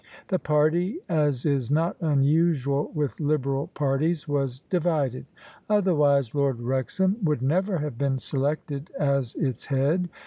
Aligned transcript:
The 0.29 0.39
party— 0.39 0.97
^as 1.27 1.45
is 1.45 1.69
not 1.69 1.95
unusual 2.01 2.89
with 2.95 3.19
Liberal 3.19 3.67
parties— 3.67 4.25
^was 4.25 4.61
divided: 4.67 5.27
otherwise 5.69 6.33
Lord 6.33 6.59
Wrexham 6.59 7.17
would 7.23 7.43
never 7.43 7.77
have 7.77 7.99
been 7.99 8.17
selected 8.17 8.89
as 8.99 9.35
its 9.35 9.67
head. 9.67 10.09